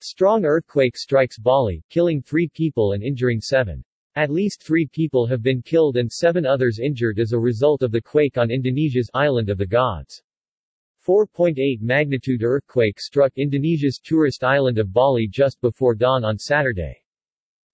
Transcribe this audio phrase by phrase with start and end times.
[0.00, 3.82] Strong earthquake strikes Bali, killing three people and injuring seven.
[4.14, 7.92] At least three people have been killed and seven others injured as a result of
[7.92, 10.22] the quake on Indonesia's Island of the Gods.
[11.06, 17.02] 4.8 magnitude earthquake struck Indonesia's tourist island of Bali just before dawn on Saturday.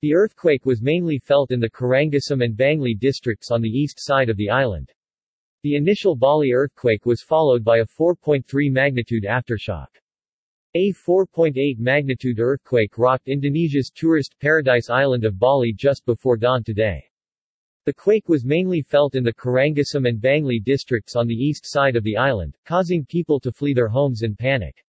[0.00, 4.28] The earthquake was mainly felt in the Karangasem and Bangli districts on the east side
[4.28, 4.92] of the island.
[5.62, 10.01] The initial Bali earthquake was followed by a 4.3 magnitude aftershock.
[10.74, 17.04] A 4.8 magnitude earthquake rocked Indonesia's tourist paradise island of Bali just before dawn today.
[17.84, 21.94] The quake was mainly felt in the Karangasem and Bangli districts on the east side
[21.94, 24.82] of the island, causing people to flee their homes in panic.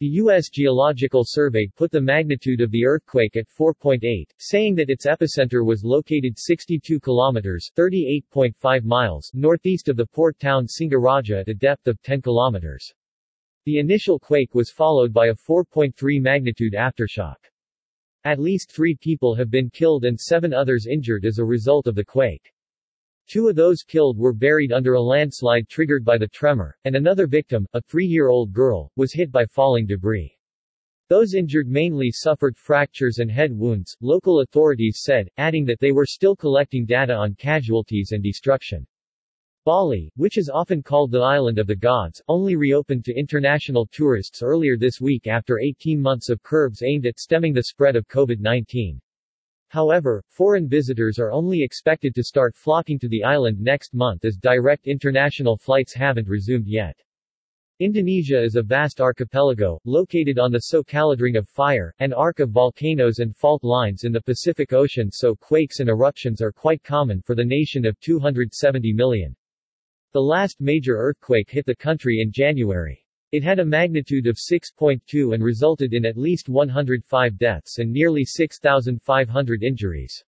[0.00, 0.48] The U.S.
[0.48, 5.84] Geological Survey put the magnitude of the earthquake at 4.8, saying that its epicenter was
[5.84, 12.02] located 62 kilometers 38.5 miles northeast of the port town Singaraja at a depth of
[12.02, 12.92] 10 kilometers.
[13.66, 17.38] The initial quake was followed by a 4.3 magnitude aftershock.
[18.24, 21.94] At least three people have been killed and seven others injured as a result of
[21.94, 22.52] the quake.
[23.26, 27.26] Two of those killed were buried under a landslide triggered by the tremor, and another
[27.26, 30.36] victim, a three-year-old girl, was hit by falling debris.
[31.08, 36.04] Those injured mainly suffered fractures and head wounds, local authorities said, adding that they were
[36.04, 38.86] still collecting data on casualties and destruction.
[39.66, 44.42] Bali, which is often called the Island of the Gods, only reopened to international tourists
[44.42, 49.00] earlier this week after 18 months of curbs aimed at stemming the spread of COVID-19.
[49.68, 54.36] However, foreign visitors are only expected to start flocking to the island next month as
[54.36, 57.00] direct international flights haven't resumed yet.
[57.80, 62.50] Indonesia is a vast archipelago, located on the Socalid Ring of Fire, an arc of
[62.50, 67.22] volcanoes and fault lines in the Pacific Ocean so quakes and eruptions are quite common
[67.22, 69.34] for the nation of 270 million.
[70.14, 73.04] The last major earthquake hit the country in January.
[73.32, 78.24] It had a magnitude of 6.2 and resulted in at least 105 deaths and nearly
[78.24, 80.24] 6,500 injuries.